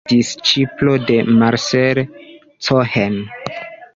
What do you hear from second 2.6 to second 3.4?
Cohen.